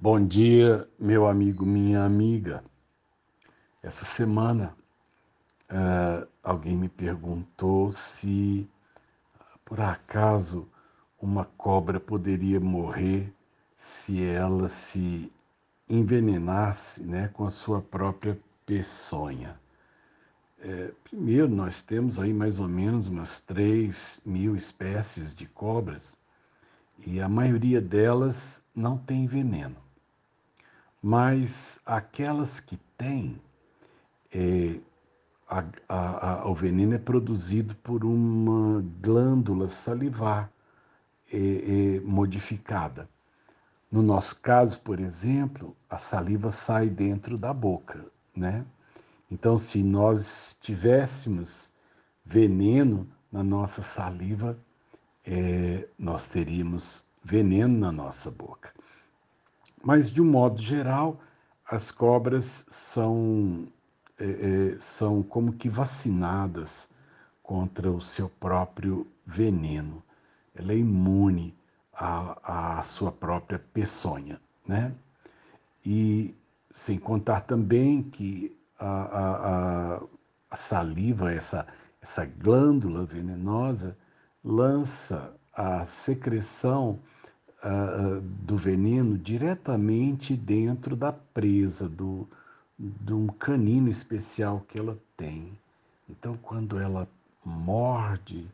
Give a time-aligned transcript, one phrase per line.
[0.00, 2.62] Bom dia, meu amigo, minha amiga.
[3.82, 4.76] Essa semana
[5.68, 8.70] uh, alguém me perguntou se
[9.64, 10.68] por acaso
[11.20, 13.34] uma cobra poderia morrer
[13.74, 15.32] se ela se
[15.88, 19.60] envenenasse né, com a sua própria peçonha.
[20.60, 26.16] É, primeiro, nós temos aí mais ou menos umas 3 mil espécies de cobras
[27.04, 29.87] e a maioria delas não tem veneno
[31.02, 33.40] mas aquelas que têm,
[34.32, 34.80] é,
[35.48, 40.52] a, a, a, o veneno é produzido por uma glândula salivar
[41.32, 43.08] é, é, modificada.
[43.90, 48.04] No nosso caso, por exemplo, a saliva sai dentro da boca,
[48.36, 48.66] né?
[49.30, 51.72] Então, se nós tivéssemos
[52.24, 54.58] veneno na nossa saliva,
[55.24, 58.72] é, nós teríamos veneno na nossa boca.
[59.82, 61.20] Mas, de um modo geral,
[61.70, 63.68] as cobras são,
[64.18, 64.24] é,
[64.74, 66.88] é, são como que vacinadas
[67.42, 70.02] contra o seu próprio veneno.
[70.54, 71.54] Ela é imune
[71.92, 74.94] à, à sua própria peçonha, né?
[75.84, 76.34] E
[76.70, 80.02] sem contar também que a, a,
[80.50, 81.66] a, saliva, essa,
[82.00, 83.96] essa glândula venenosa,
[84.44, 86.98] lança a secreção
[87.64, 92.28] uh, do veneno diretamente dentro da presa, do,
[92.78, 95.58] de um canino especial que ela tem.
[96.08, 97.08] Então, quando ela
[97.44, 98.46] morde,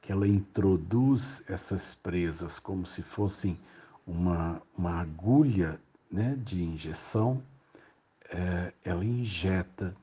[0.00, 3.58] que ela introduz essas presas como se fossem
[4.06, 7.42] uma, uma agulha né, de injeção,
[8.30, 9.94] é, ela injeta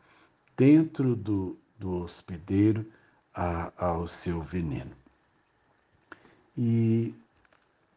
[0.56, 2.86] dentro do, do hospedeiro
[3.34, 4.92] a, ao seu veneno.
[6.56, 7.16] E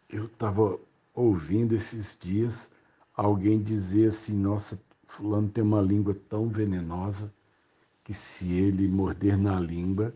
[0.09, 0.79] eu estava
[1.15, 2.71] ouvindo esses dias
[3.15, 7.33] alguém dizer assim: nossa, Fulano tem uma língua tão venenosa
[8.05, 10.15] que se ele morder na língua,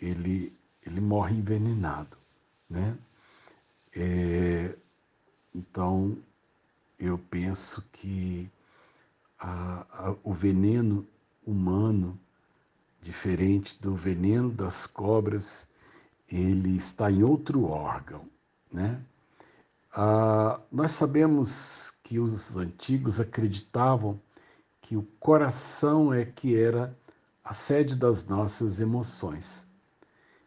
[0.00, 0.52] ele,
[0.84, 2.16] ele morre envenenado,
[2.68, 2.98] né?
[3.94, 4.74] É,
[5.54, 6.16] então,
[6.98, 8.50] eu penso que
[9.38, 11.06] a, a, o veneno
[11.46, 12.18] humano,
[13.00, 15.68] diferente do veneno das cobras,
[16.28, 18.26] ele está em outro órgão,
[18.70, 19.02] né?
[19.94, 24.18] Ah, nós sabemos que os antigos acreditavam
[24.80, 26.96] que o coração é que era
[27.44, 29.66] a sede das nossas emoções.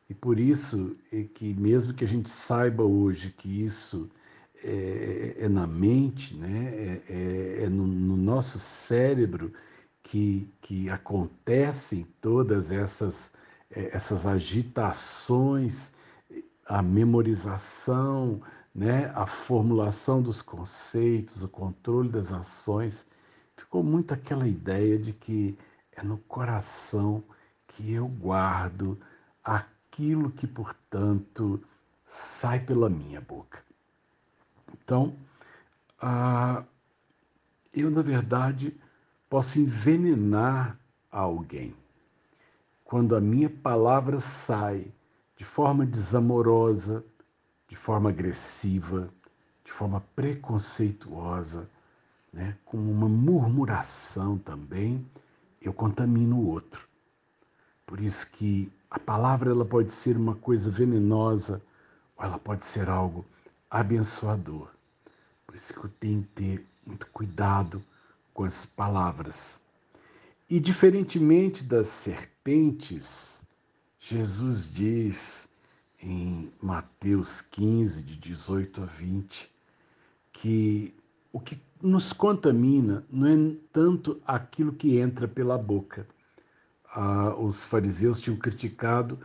[0.10, 4.10] E por isso é que mesmo que a gente saiba hoje que isso
[4.64, 6.74] é, é na mente, né?
[6.76, 9.54] é, é, é no, no, nosso cérebro
[10.04, 13.32] que, que acontecem todas essas,
[13.70, 15.94] é, essas agitações,
[16.68, 18.42] a memorização,
[18.76, 23.08] né, a formulação dos conceitos, o controle das ações,
[23.56, 25.58] ficou muito aquela ideia de que
[25.94, 27.24] é no coração
[27.66, 29.00] que eu guardo
[29.42, 31.64] aquilo que, portanto,
[32.06, 33.64] sai pela minha boca.
[34.74, 35.16] Então,
[36.02, 36.66] ah,
[37.74, 38.78] eu, na verdade,
[39.30, 40.78] posso envenenar
[41.10, 41.74] alguém.
[42.84, 44.94] Quando a minha palavra sai
[45.38, 47.06] de forma desamorosa,
[47.68, 49.10] de forma agressiva,
[49.64, 51.70] de forma preconceituosa,
[52.32, 52.56] né?
[52.66, 55.06] com uma murmuração também,
[55.62, 56.88] eu contamino o outro.
[57.86, 61.62] Por isso que a palavra ela pode ser uma coisa venenosa
[62.16, 63.26] ou ela pode ser algo
[63.70, 64.70] abençoador.
[65.46, 67.84] Por isso que eu tenho que ter muito cuidado
[68.34, 69.62] com as palavras.
[70.50, 73.44] E diferentemente das serpentes,
[73.98, 75.50] Jesus diz
[76.06, 79.52] em Mateus 15, de 18 a 20,
[80.32, 80.94] que
[81.34, 86.08] o que nos contamina não é tanto aquilo que entra pela boca.
[86.94, 89.20] Ah, os fariseus tinham criticado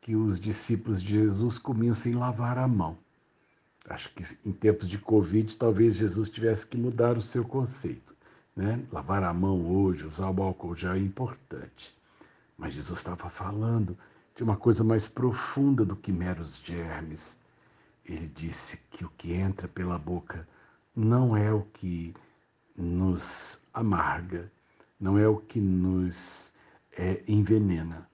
[0.00, 2.98] que os discípulos de Jesus comiam sem lavar a mão.
[3.88, 8.14] Acho que em tempos de Covid, talvez Jesus tivesse que mudar o seu conceito.
[8.54, 8.84] Né?
[8.92, 11.96] Lavar a mão hoje, usar o álcool já é importante.
[12.58, 13.96] Mas Jesus estava falando
[14.36, 17.38] de uma coisa mais profunda do que meros germes.
[18.04, 20.46] Ele disse que o que entra pela boca
[20.94, 22.14] não é o que
[22.76, 24.52] nos amarga,
[25.00, 26.52] não é o que nos
[26.96, 28.08] é, envenena,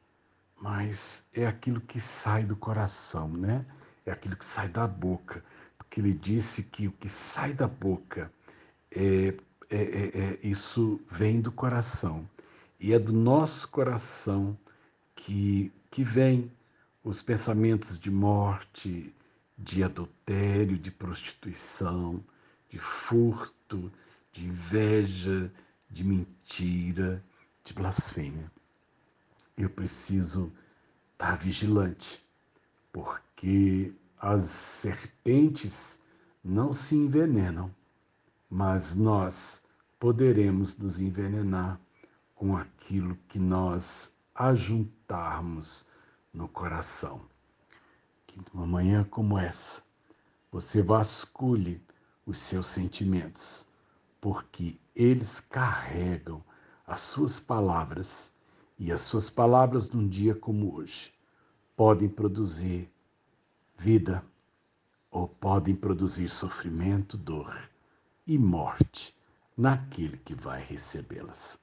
[0.61, 3.67] mas é aquilo que sai do coração, né?
[4.07, 5.45] É aquilo que sai da boca,
[5.77, 8.33] porque ele disse que o que sai da boca
[8.93, 9.35] é,
[9.69, 12.29] é, é, é isso vem do coração
[12.79, 14.57] e é do nosso coração
[15.15, 16.51] que que vem
[17.05, 19.15] os pensamentos de morte,
[19.59, 22.25] de adultério, de prostituição,
[22.71, 23.93] de furto,
[24.33, 25.53] de inveja,
[25.91, 27.23] de mentira,
[27.63, 28.51] de blasfêmia.
[29.55, 30.51] Eu preciso
[31.13, 32.25] estar vigilante,
[32.91, 36.01] porque as serpentes
[36.43, 37.71] não se envenenam,
[38.49, 39.63] mas nós
[40.01, 41.79] poderemos nos envenenar
[42.35, 44.17] com aquilo que nós
[45.13, 45.87] ajuntarmos
[46.33, 47.21] no coração.
[48.27, 49.83] Que numa manhã como essa,
[50.51, 51.83] você vasculhe
[52.25, 53.67] os seus sentimentos,
[54.21, 56.43] porque eles carregam
[56.87, 58.35] as suas palavras
[58.79, 61.13] e as suas palavras num dia como hoje
[61.77, 62.91] podem produzir
[63.77, 64.25] vida
[65.11, 67.71] ou podem produzir sofrimento, dor
[68.27, 69.15] e morte
[69.57, 71.61] naquele que vai recebê-las.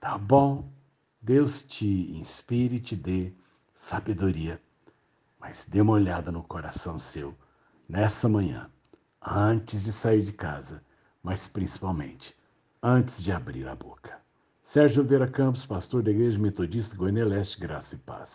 [0.00, 0.68] Tá bom?
[1.20, 1.86] Deus te
[2.16, 3.32] inspire e te dê
[3.74, 4.60] sabedoria,
[5.40, 7.36] mas dê uma olhada no coração seu
[7.88, 8.70] nessa manhã,
[9.20, 10.84] antes de sair de casa,
[11.22, 12.36] mas principalmente
[12.82, 14.20] antes de abrir a boca.
[14.62, 18.24] Sérgio Vera Campos, pastor da Igreja Metodista Goiânia Leste, Graça e Paz.